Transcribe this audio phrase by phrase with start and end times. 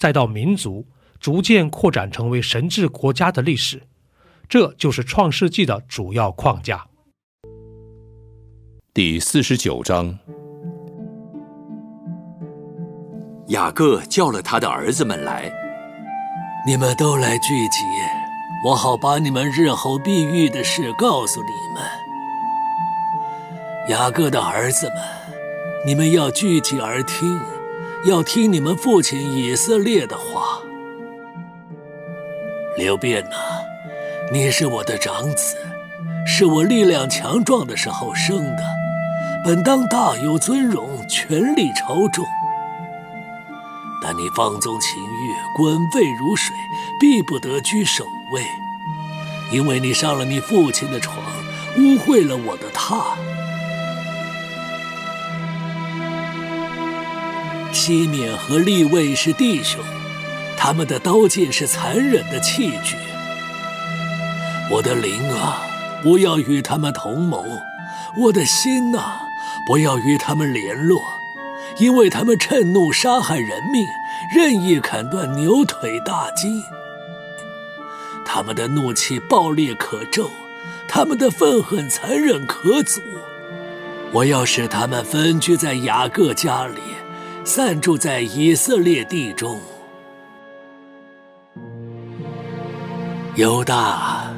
[0.00, 0.86] 再到民族
[1.20, 3.82] 逐渐扩展成为神治国家的历史，
[4.48, 6.86] 这就是创世纪的主要框架。
[8.94, 10.18] 第四十九章，
[13.48, 15.52] 雅各叫了他的儿子们来，
[16.66, 17.84] 你们都来聚集，
[18.64, 21.84] 我好把你们日后必遇的事告诉你们。
[23.90, 24.96] 雅各的儿子们，
[25.84, 27.38] 你们要聚集而听。
[28.04, 30.58] 要听你们父亲以色列的话，
[32.78, 33.36] 刘辩呐，
[34.32, 35.54] 你是我的长子，
[36.26, 38.62] 是我力量强壮的时候生的，
[39.44, 42.24] 本当大有尊荣，权力超重。
[44.02, 46.56] 但你放纵情欲，滚沸如水，
[46.98, 48.02] 必不得居首
[48.32, 48.42] 位，
[49.52, 51.18] 因为你上了你父亲的床，
[51.76, 53.14] 污秽了我的榻。
[57.82, 59.80] 西缅和利卫是弟兄，
[60.54, 62.94] 他们的刀剑是残忍的器具。
[64.70, 65.62] 我的灵啊，
[66.02, 67.42] 不要与他们同谋；
[68.18, 69.22] 我的心呐，
[69.66, 71.02] 不要与他们联络，
[71.78, 73.86] 因为他们趁怒杀害人命，
[74.30, 76.62] 任意砍断牛腿大筋。
[78.26, 80.30] 他们的怒气暴烈可咒，
[80.86, 83.00] 他们的愤恨残忍可阻。
[84.12, 86.78] 我要使他们分居在雅各家里。
[87.44, 89.58] 散住在以色列地中，
[93.34, 94.30] 犹大，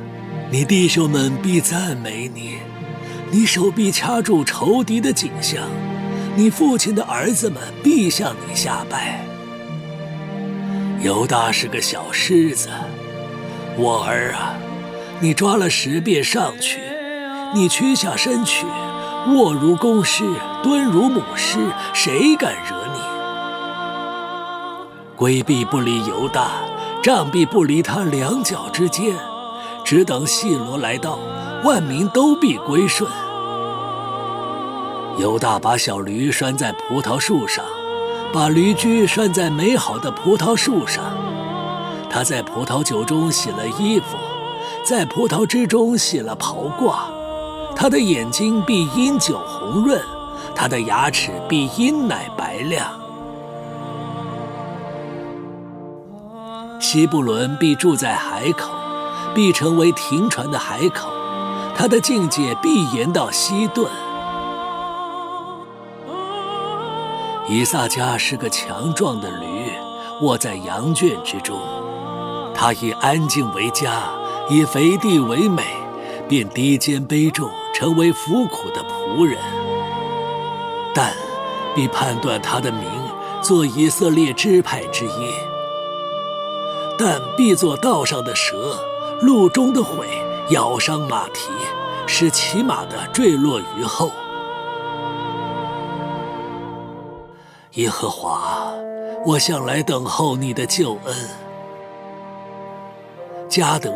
[0.51, 2.59] 你弟兄们必赞美你，
[3.31, 5.65] 你手臂掐住仇敌的颈项，
[6.37, 9.21] 你父亲的儿子们必向你下拜。
[11.03, 12.69] 犹大是个小狮子，
[13.77, 14.55] 我儿啊，
[15.21, 16.79] 你抓了十遍上去，
[17.53, 18.65] 你屈下身去，
[19.28, 20.25] 卧如公狮，
[20.65, 21.59] 蹲如母狮，
[21.93, 23.00] 谁敢惹你？
[25.16, 26.49] 规避不离犹大，
[27.00, 29.16] 杖臂不离他两脚之间，
[29.84, 31.21] 只等细罗来到，
[31.62, 33.09] 万民都必归顺。
[35.19, 37.65] 犹大把小驴拴在葡萄树上，
[38.33, 41.04] 把驴驹拴在美好的葡萄树上。
[42.10, 44.16] 他在葡萄酒中洗了衣服，
[44.83, 47.12] 在葡萄汁中洗了袍褂。
[47.82, 50.00] 他的眼睛必因酒红润，
[50.54, 52.87] 他的牙齿必因奶白亮。
[56.81, 58.71] 希布伦必住在海口，
[59.34, 61.10] 必成为停船的海口，
[61.74, 63.91] 他的境界必延到西顿。
[67.48, 69.72] 以撒家是个强壮的驴，
[70.21, 71.59] 卧在羊圈之中，
[72.54, 74.04] 他以安静为家，
[74.48, 75.65] 以肥地为美，
[76.28, 77.51] 便低肩卑重，
[77.83, 79.37] 成为服苦的仆人。
[80.95, 81.13] 但
[81.75, 82.89] 必判断他的名，
[83.43, 85.33] 做以色列支派之一。
[86.97, 88.79] 但必作道上的蛇，
[89.21, 90.07] 路中的悔，
[90.51, 91.51] 咬伤马蹄，
[92.07, 94.13] 使骑马的坠落于后。
[97.73, 98.73] 耶和华，
[99.27, 101.17] 我向来等候你的救恩。
[103.49, 103.91] 加德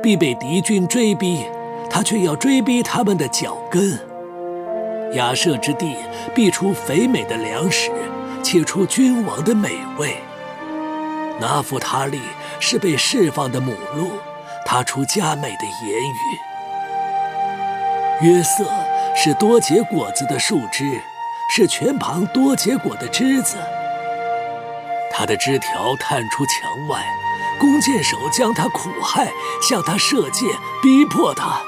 [0.00, 1.44] 必被敌军追逼，
[1.94, 3.96] 他却要追逼他们的脚跟。
[5.12, 5.94] 雅舍之地
[6.34, 7.92] 必出肥美的粮食，
[8.42, 10.16] 且出君王的美味。
[11.40, 12.20] 拿弗他利。
[12.60, 14.12] 是被释放的母鹿，
[14.64, 16.00] 它出佳美的言
[18.22, 18.26] 语。
[18.26, 18.64] 约瑟
[19.14, 20.84] 是多结果子的树枝，
[21.54, 23.58] 是全旁多结果的枝子。
[25.12, 27.04] 他的枝条探出墙外，
[27.60, 29.30] 弓箭手将他苦害，
[29.68, 30.48] 向他射箭，
[30.82, 31.60] 逼迫他。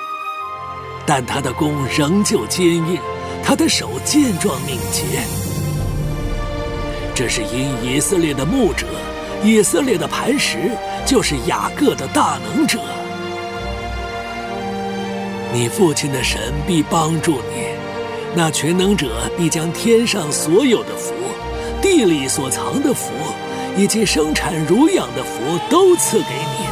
[1.06, 2.98] 但他的弓仍旧坚硬，
[3.42, 5.22] 他的手健壮敏捷。
[7.14, 8.86] 这是因以色列的牧者。
[9.44, 10.70] 以色列的磐石
[11.04, 12.80] 就是雅各的大能者。
[15.52, 17.68] 你父亲的神必帮助你，
[18.34, 21.12] 那全能者必将天上所有的福、
[21.82, 23.12] 地里所藏的福，
[23.76, 26.66] 以及生产乳养的福都赐给你。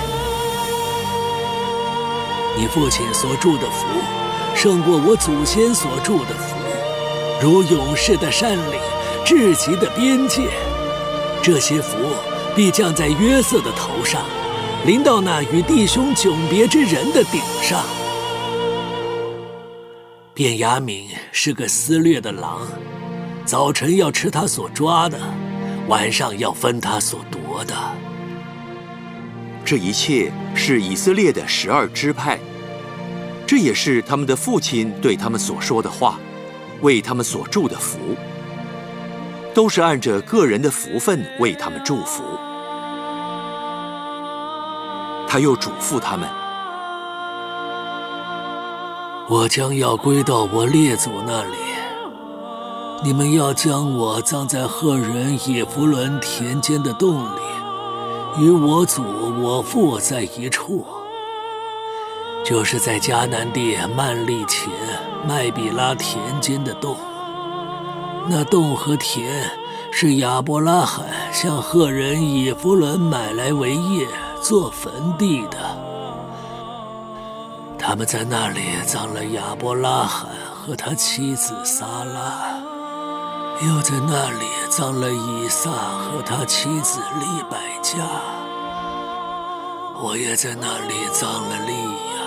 [2.56, 3.86] 你父亲所住的福，
[4.64, 6.56] 胜过我祖先所住的福，
[7.38, 8.80] 如勇士的山岭、
[9.22, 10.48] 至极的边界。
[11.42, 11.98] 这些福
[12.56, 14.22] 必降在约瑟的头上，
[14.86, 17.84] 临到那与弟兄迥别之人的顶上。
[20.32, 22.66] 卞雅敏是个撕裂的狼，
[23.44, 25.20] 早晨要吃他所抓的，
[25.88, 27.74] 晚上要分他所夺的。
[29.62, 32.38] 这一切是以色列的十二支派，
[33.46, 36.18] 这也是他们的父亲对他们所说的话，
[36.80, 37.98] 为他们所祝的福，
[39.52, 42.22] 都是按着个人的福分为他们祝福。
[45.28, 46.28] 他又嘱咐他们
[49.28, 51.56] ：“我将要归到我列祖那里，
[53.02, 57.40] 你们要将我葬在赫人野弗伦田间的洞里。”
[58.40, 59.02] 与我祖
[59.40, 60.84] 我父在一处，
[62.44, 64.70] 就是在迦南地曼利前
[65.26, 66.94] 麦比拉田间的洞。
[68.28, 69.50] 那洞和田
[69.90, 74.06] 是亚伯拉罕向赫人以弗伦买来为业
[74.42, 75.58] 做坟地的。
[77.78, 82.60] 他们在那里葬了亚伯拉罕和他妻子撒拉，
[83.66, 87.98] 又在那里葬了以撒和他妻子利百加。
[90.02, 92.23] 我也在那里葬了利亚。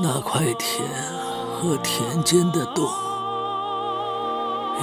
[0.00, 0.88] 那块田
[1.52, 2.88] 和田间的洞，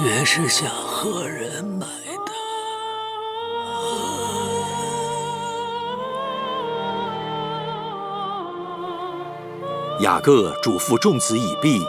[0.04, 2.32] 原是向何人买的。
[10.02, 11.80] 雅各嘱咐众子已毕，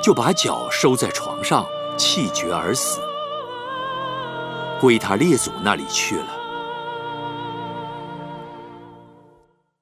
[0.00, 1.66] 就把脚收在床上，
[1.98, 3.00] 气绝而死，
[4.80, 6.26] 归他列祖那里去了。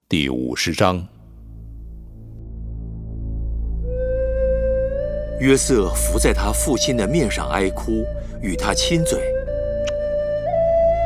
[0.08, 1.06] 第五十章，
[5.42, 8.04] 约瑟伏在他父亲的面上哀哭，
[8.40, 9.18] 与他亲嘴。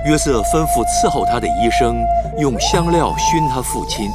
[0.04, 2.04] 约瑟吩咐伺候他的医生
[2.38, 4.10] 用香料熏他父亲，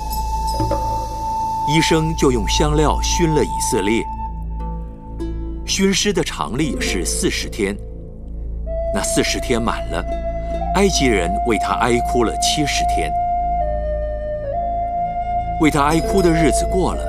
[1.67, 4.03] 医生就用香料熏了以色列。
[5.65, 7.75] 熏尸的常例是四十天，
[8.93, 10.05] 那四十天满了，
[10.75, 13.11] 埃及人为他哀哭了七十天。
[15.61, 17.03] 为他哀哭的日子过了，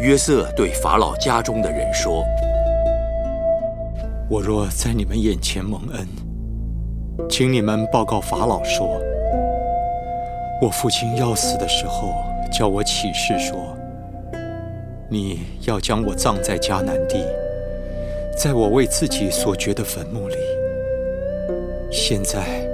[0.00, 2.24] 约瑟对法老家中的人说
[4.30, 6.08] ：“我若在你们眼前蒙恩，
[7.28, 8.98] 请你们报告法老说，
[10.62, 12.14] 我父亲要死的时候，
[12.50, 13.76] 叫我起誓说，
[15.10, 17.22] 你要将我葬在迦南地，
[18.38, 20.36] 在我为自己所掘的坟墓里。
[21.90, 22.66] 现在，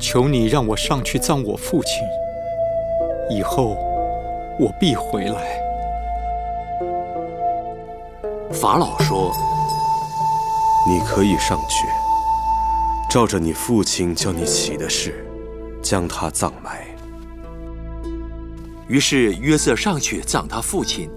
[0.00, 2.02] 求你让我上去葬我父亲，
[3.30, 3.76] 以后。”
[4.60, 5.57] 我必回来。
[8.60, 9.32] 法老说
[10.88, 11.86] ：“你可以上去，
[13.08, 15.24] 照着你父亲叫你起的事，
[15.80, 16.84] 将他葬埋。”
[18.88, 21.08] 于是约瑟上去葬他父亲，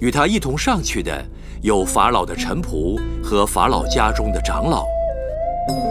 [0.00, 1.22] 与他一同上去的
[1.60, 4.86] 有法老的臣仆和法老家中的长老，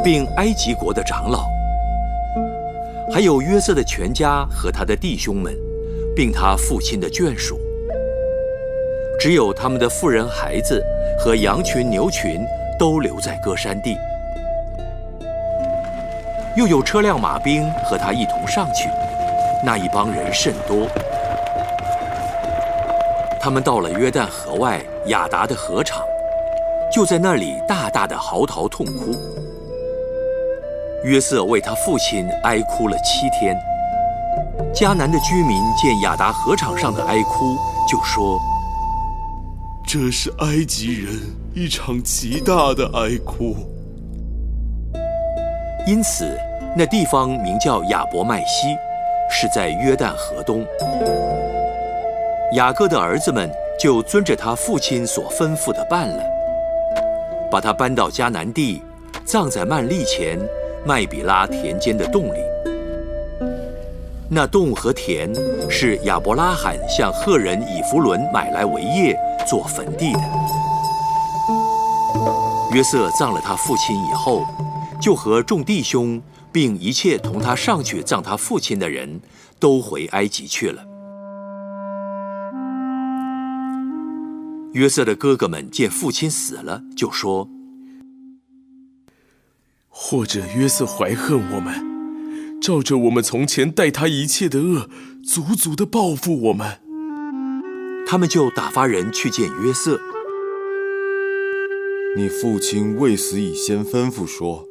[0.03, 1.45] 并埃及国的长老，
[3.13, 5.55] 还有约瑟的全家和他的弟兄们。
[6.15, 7.59] 并他父亲的眷属，
[9.19, 10.83] 只有他们的妇人、孩子
[11.17, 12.45] 和羊群、牛群
[12.77, 13.97] 都留在歌山地。
[16.55, 18.89] 又有车辆、马兵和他一同上去，
[19.63, 20.87] 那一帮人甚多。
[23.39, 26.03] 他们到了约旦河外雅达的河场，
[26.91, 29.15] 就在那里大大的嚎啕痛哭。
[31.03, 33.57] 约瑟为他父亲哀哭了七天。
[34.73, 37.55] 迦南的居民见雅达河场上的哀哭，
[37.89, 38.39] 就说
[39.89, 41.13] ：“这是埃及人
[41.55, 43.55] 一场极大的哀哭。”
[45.87, 46.37] 因此，
[46.75, 48.75] 那地方名叫亚伯麦西，
[49.31, 50.65] 是在约旦河东。
[52.51, 56.21] 雅各的儿子们就遵着他父亲所吩咐的办了，
[57.49, 58.81] 把他搬到迦南地，
[59.23, 60.37] 葬在曼利前
[60.85, 62.39] 麦比拉田间的洞里。
[64.29, 65.33] 那洞和田
[65.69, 69.17] 是亚伯拉罕向赫人以弗伦买来为业
[69.47, 70.19] 做坟地的。
[72.73, 74.45] 约瑟葬了他父亲以后，
[75.01, 79.21] 就和众弟兄并一切同他上去葬他父亲的人
[79.57, 80.83] 都回埃及去了。
[84.73, 87.49] 约瑟的哥哥们见父亲死了，就说
[89.89, 94.89] ：“或者约瑟怀恨我们，照着我们从前待他一切的恶，
[95.23, 96.79] 足足的报复我们。”
[98.07, 99.99] 他们就打发人去见约瑟。
[102.15, 104.65] 你父亲未死以先吩咐说：“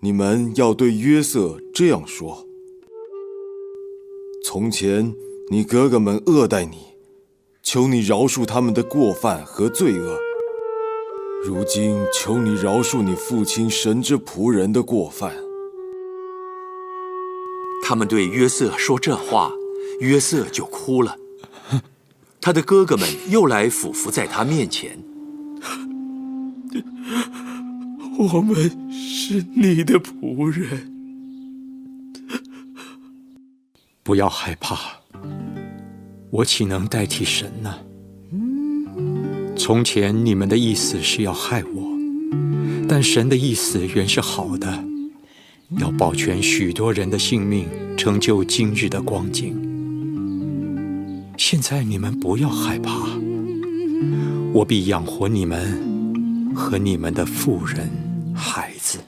[0.00, 2.46] 你们要对约瑟这样说：
[4.44, 5.12] 从前
[5.50, 6.92] 你哥哥们恶待你。”
[7.64, 10.18] 求你饶恕他们的过犯和罪恶。
[11.44, 15.32] 如今求你饶恕你父亲神之仆人的过犯。
[17.84, 19.52] 他们对约瑟说这话，
[20.00, 21.16] 约瑟就哭了。
[22.42, 24.98] 他的哥哥们又来俯伏在他面前。
[28.18, 30.92] 我们是你的仆人，
[34.02, 34.76] 不要害怕。
[36.30, 37.76] 我岂能代替神呢？
[39.56, 41.96] 从前你们的意思是要害我，
[42.88, 44.84] 但神的意思原是好的，
[45.78, 49.71] 要保全许多人的性命，成就今日的光景。
[51.44, 52.92] 现在你们不要害怕，
[54.54, 57.90] 我必养活你们和你们的妇人、
[58.32, 59.00] 孩子。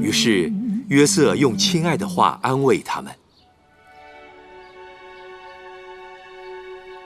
[0.00, 0.50] 于是
[0.86, 3.12] 约瑟用亲爱的话安慰他们。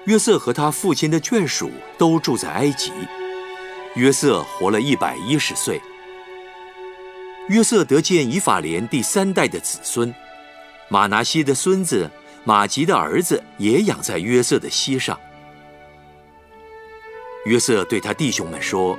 [0.05, 2.93] 约瑟和他父亲的眷属都住在埃及。
[3.97, 5.81] 约瑟活了一百一十岁。
[7.49, 10.15] 约瑟得见以法莲第三代的子孙，
[10.91, 12.11] 马拿西的孙子
[12.45, 15.19] 马吉的儿子也养在约瑟的膝上。
[17.47, 18.99] 约瑟对他弟兄们说：“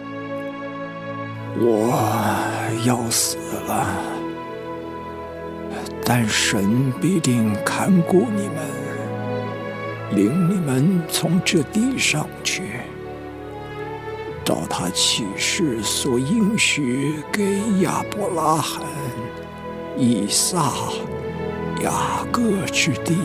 [1.60, 1.94] 我
[2.88, 3.86] 要死了，
[6.04, 8.56] 但神必定看顾你们。”
[10.16, 12.64] 领你们从这地上去，
[14.44, 18.84] 到他起誓所应许给亚伯拉罕、
[19.98, 20.74] 以撒、
[21.84, 23.18] 雅各之地。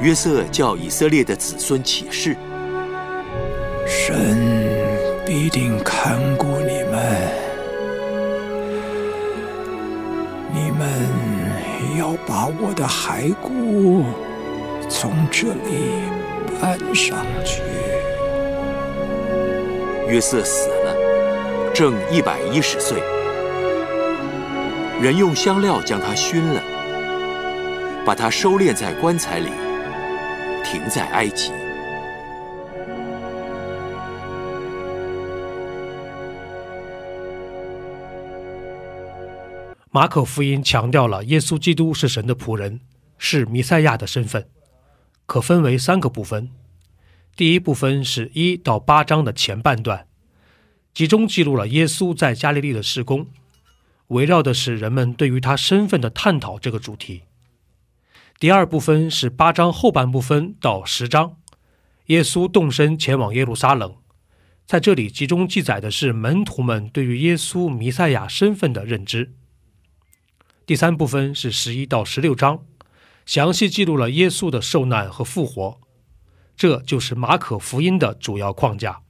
[0.00, 2.36] 约瑟叫以色列的子孙起誓：
[3.86, 4.36] 神
[5.24, 7.28] 必定看顾你们，
[10.52, 11.36] 你们。
[11.98, 14.04] 要把我的骸骨
[14.86, 16.02] 从这里
[16.60, 17.62] 搬上去。
[20.06, 20.94] 约瑟死了，
[21.72, 23.02] 正一百一十岁。
[24.98, 26.62] 人用香料将它熏了，
[28.06, 29.50] 把它收敛在棺材里，
[30.64, 31.52] 停在埃及。
[39.90, 42.80] 马可福音强调了耶稣基督是神的仆人，
[43.18, 44.48] 是弥赛亚的身份，
[45.26, 46.50] 可分为三个部分。
[47.36, 50.06] 第一部分是一到八章的前半段，
[50.94, 53.26] 集中记录了耶稣在加利利的施工，
[54.08, 57.24] 围绕的是人们对于他身份的探讨这个主题。
[58.38, 61.36] 第二部分是八章后半部分到十章，
[62.06, 63.96] 耶稣动身前往耶路撒冷，
[64.66, 69.34] 在这里集中记载的是门徒们对于耶稣弥赛亚身份的认知。
[70.66, 72.64] 第三部分是十一到十六章，
[73.24, 75.80] 详细记录了耶稣的受难和复活，
[76.56, 79.00] 这就是马可福音的主要框架。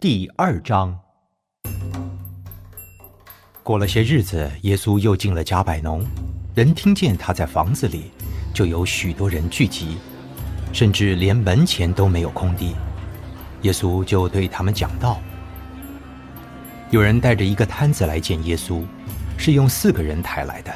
[0.00, 1.00] 第二章，
[3.68, 6.02] 过了些日子，耶稣又进了加百农，
[6.54, 8.04] 人听见他在房子里，
[8.54, 9.98] 就有许多人聚集，
[10.72, 12.74] 甚至连门前都没有空地，
[13.60, 15.20] 耶稣就对他们讲道。
[16.88, 18.82] 有人带着一个摊子来见耶稣，
[19.36, 20.72] 是用四个人抬来的，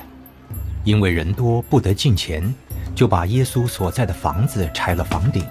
[0.85, 2.55] 因为人多不得进前，
[2.95, 5.43] 就把耶稣所在的房子拆了房顶，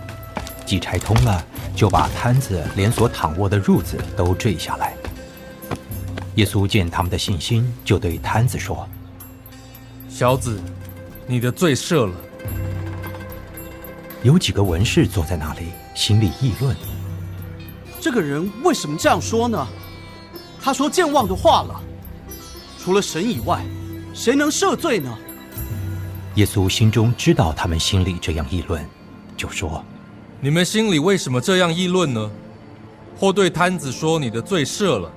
[0.63, 1.43] 既拆通了，
[1.75, 4.93] 就把摊子连所躺卧的褥子都坠下来。
[6.35, 8.87] 耶稣见他们的信心，就对摊子说
[10.07, 10.61] ：“小子，
[11.27, 12.13] 你的罪赦了。”
[14.23, 16.75] 有几个文士坐在那里，心里议论
[17.99, 19.67] ：“这个人为什么这样说呢？”
[20.61, 21.81] 他说健忘的话了。
[22.79, 23.63] 除了神以外，
[24.13, 25.15] 谁能赦罪呢？
[26.35, 28.83] 耶稣心中知道他们心里这样议论，
[29.35, 29.83] 就说
[30.39, 32.31] ：“你们心里为什么这样议论呢？
[33.19, 35.11] 或对摊子说你的罪赦了，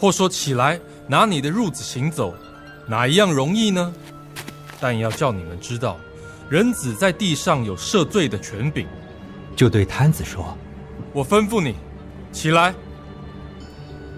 [0.00, 2.34] 或说起来拿你的褥子行走，
[2.86, 3.92] 哪一样容易呢？
[4.80, 5.98] 但要叫你们知道，
[6.48, 8.86] 人子在地上有赦罪的权柄。”
[9.54, 10.56] 就对摊子说
[11.12, 11.74] ：“我吩咐你，
[12.32, 12.72] 起来，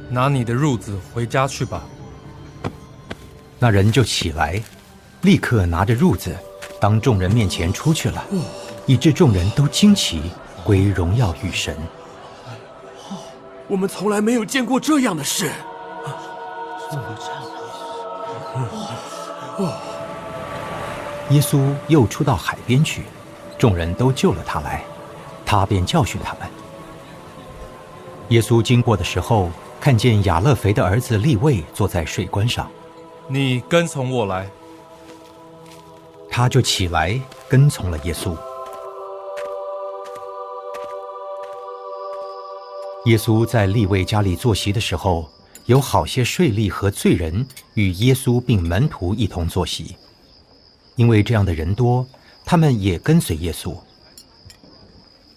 [0.09, 1.83] 拿你的褥子回家去吧。
[3.59, 4.63] 那人就起来，
[5.23, 6.33] 立刻拿着褥子，
[6.81, 8.25] 当众人面前出去了，
[8.87, 10.23] 以致众人都惊奇，
[10.63, 11.77] 归荣耀与神。
[13.67, 15.51] 我们从来没有见过这样的事。
[21.31, 23.05] 耶稣又出到海边去，
[23.57, 24.85] 众人都救了他来，
[25.47, 26.43] 他便教训他们。
[28.29, 32.71] 耶稣经过的时候，看见亚勒肥的儿子利位坐在水关上，
[33.29, 34.49] 你跟从我来。
[36.31, 38.37] 他就起来跟从了耶稣。
[43.05, 45.29] 耶稣在利位家里坐席的时候，
[45.67, 49.97] 有好些税吏和罪人与耶稣并门徒一同坐席，
[50.97, 52.07] 因为这样的人多，
[52.45, 53.77] 他们也跟随耶稣。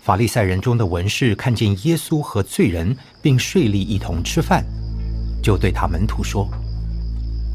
[0.02, 4.64] 法利赛人中的文士看见耶稣和罪人并税吏一同吃饭，
[5.42, 6.48] 就对他门徒说：“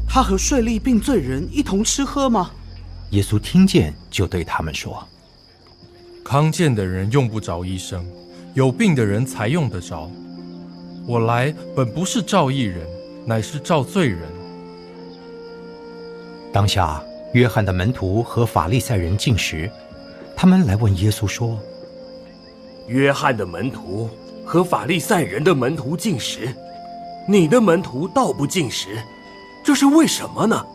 [0.07, 2.51] 他和税吏并罪人一同吃喝吗？”
[3.11, 5.05] 耶稣听见，就对他们说
[6.23, 8.05] ：“康健的人用不着医生，
[8.53, 10.09] 有病的人才用得着。
[11.07, 12.87] 我来本不是召义人，
[13.25, 14.19] 乃是召罪人。”
[16.53, 17.01] 当下，
[17.33, 19.69] 约翰的门徒和法利赛人进食，
[20.35, 21.57] 他们来问耶稣说。
[22.87, 24.09] 约翰的门徒
[24.45, 26.53] 和法利赛人的门徒进食，
[27.27, 28.97] 你的门徒倒不进食，
[29.63, 30.65] 这是为什么呢？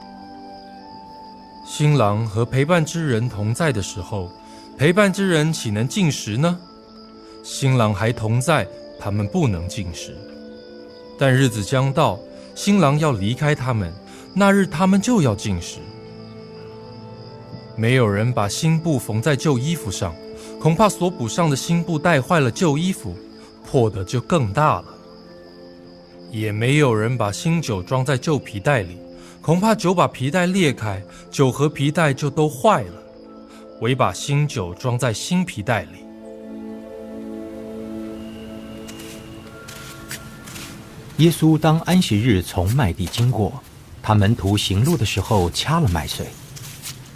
[1.66, 4.30] 新郎和陪伴之人同在的时候，
[4.78, 6.58] 陪伴之人岂能进食呢？
[7.42, 8.66] 新郎还同在，
[9.06, 10.16] 他们不能进食。
[11.16, 12.18] 但日子将到，
[12.56, 13.94] 新郎要离开他们，
[14.34, 15.78] 那日他们就要进食。
[17.76, 20.12] 没有人把新布缝在旧衣服上。
[20.60, 23.14] 恐怕所补上的新布带坏了旧衣服，
[23.64, 24.86] 破的就更大了。
[26.32, 28.98] 也没有人把新酒装在旧皮袋里，
[29.40, 32.94] 恐怕酒把皮带裂开，酒和皮带就都坏了。
[33.80, 36.05] 唯把新酒装在新皮袋里。
[41.18, 43.62] 耶稣当安息日从麦地经过，
[44.02, 46.26] 他门徒行路的时候掐了麦穗。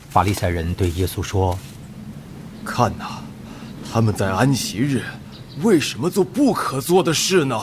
[0.09, 1.59] 法利赛人对耶稣说
[2.65, 3.23] ：“看哪！”
[3.93, 5.05] 他们在安息日
[5.63, 7.61] 为什么做不可做的事呢？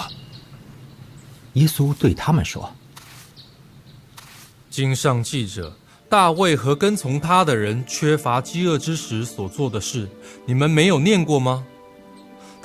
[1.54, 2.72] 耶稣对他们说
[4.70, 5.76] ：“经上记着，
[6.08, 10.08] 大卫和跟从他的人缺乏饥饿之时所做的事，
[10.46, 11.66] 你们没有念过吗？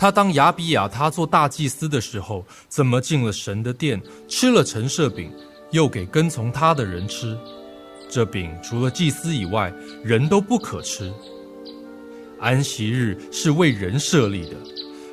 [0.03, 5.33] 他当亚比亚他做大祭司的时候，怎么进了神的殿，吃了陈设饼，
[5.71, 7.39] 又给跟从他的人吃？
[8.11, 11.09] 这饼除了祭司以外，人都不可吃。”
[12.43, 14.57] 安息日是为人设立的，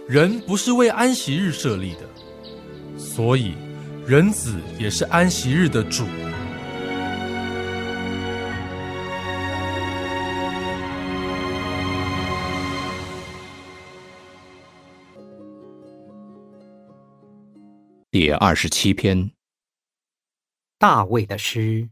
[0.08, 2.10] 人不是为安息日设立的，
[2.97, 3.54] 所以
[4.08, 6.08] 人子也是安息日的主。
[18.21, 19.32] 第二十七篇，
[20.77, 21.88] 大卫的诗。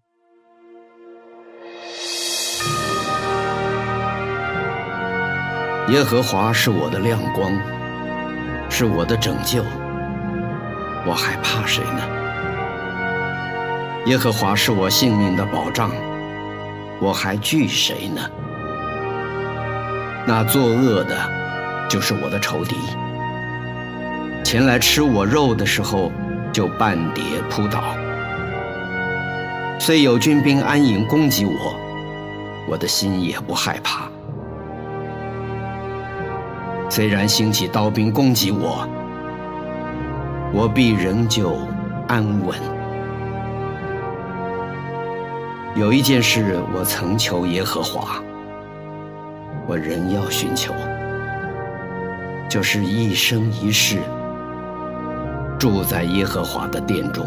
[5.88, 7.50] 耶和华是我的亮光，
[8.70, 9.64] 是我的拯救，
[11.06, 12.02] 我还怕谁呢？
[14.08, 15.90] 耶和华是我性命的保障，
[17.00, 18.30] 我还惧谁呢？
[20.28, 22.76] 那作恶的，就是我的仇敌，
[24.48, 26.10] 前来吃我肉的时候，
[26.54, 27.84] 就半跌扑倒。
[29.78, 31.76] 虽有军兵安营攻击我，
[32.66, 34.10] 我的心也不害怕。
[36.90, 38.88] 虽然兴起刀兵攻击我，
[40.54, 41.58] 我必仍旧
[42.08, 42.58] 安稳。
[45.76, 48.24] 有一件事我曾求耶和华，
[49.68, 50.74] 我仍要寻求，
[52.48, 54.00] 就是一生一世
[55.60, 57.26] 住在耶和华的殿中，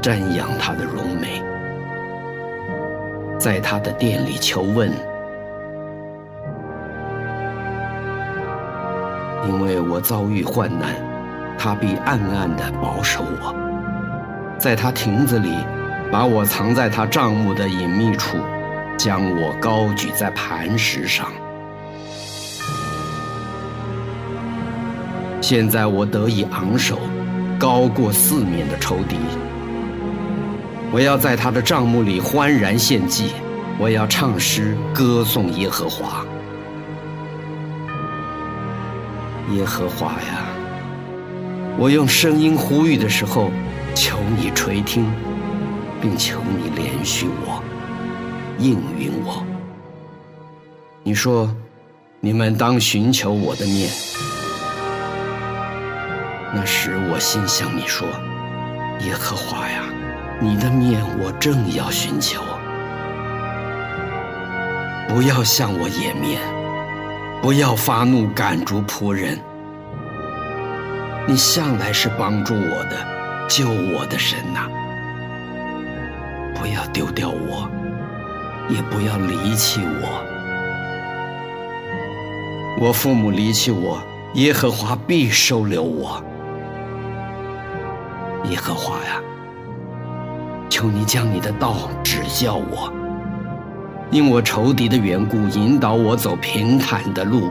[0.00, 1.42] 瞻仰他的荣美，
[3.36, 4.88] 在他的殿里求问。
[9.48, 10.94] 因为我遭遇患难，
[11.58, 13.52] 他必暗暗地保守我，
[14.56, 15.52] 在他亭子里，
[16.12, 18.36] 把我藏在他帐幕的隐秘处，
[18.96, 21.26] 将我高举在磐石上。
[25.40, 26.98] 现在我得以昂首，
[27.58, 29.16] 高过四面的仇敌。
[30.92, 33.32] 我要在他的帐幕里欢然献祭，
[33.78, 36.24] 我要唱诗歌颂耶和华。
[39.52, 40.46] 耶和华呀，
[41.78, 43.50] 我用声音呼吁的时候，
[43.94, 45.06] 求你垂听，
[46.00, 47.62] 并求你怜恤我，
[48.58, 49.44] 应允我。
[51.02, 51.54] 你说，
[52.20, 53.88] 你们当寻求我的面。
[56.54, 58.08] 那时我心向你说
[59.00, 59.82] ：“耶和华呀，
[60.40, 62.42] 你的面我正要寻求，
[65.08, 66.40] 不要向我掩面。”
[67.42, 69.38] 不要发怒赶逐仆人，
[71.28, 72.96] 你向来是帮助我的、
[73.46, 74.66] 救我的神呐！
[76.58, 77.70] 不要丢掉我，
[78.68, 80.24] 也不要离弃我。
[82.80, 84.02] 我父母离弃我，
[84.34, 86.20] 耶和华必收留我。
[88.50, 89.20] 耶和华呀，
[90.68, 92.92] 求你将你的道指教我。
[94.10, 97.50] 因我仇敌的缘故，引导我走平坦的路。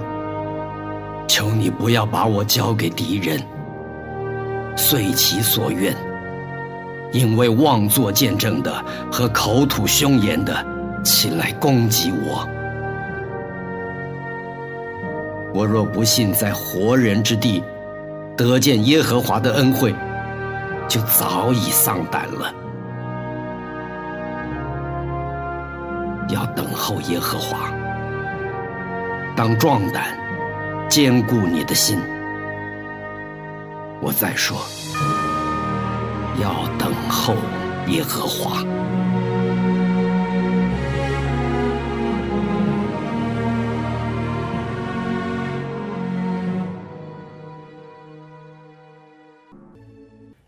[1.28, 3.42] 求你不要把我交给敌人，
[4.78, 5.94] 遂其所愿。
[7.12, 8.72] 因为妄作见证的
[9.12, 10.54] 和口吐凶言的
[11.04, 12.48] 起来攻击我，
[15.54, 17.64] 我若不信在活人之地
[18.36, 19.96] 得见耶和华的恩惠，
[20.88, 22.54] 就早已丧胆了。
[26.30, 27.70] 要等候耶和华，
[29.36, 30.18] 当壮胆，
[30.90, 32.00] 坚固你的心。
[34.02, 34.58] 我再说，
[36.42, 37.36] 要等候
[37.88, 38.64] 耶和华。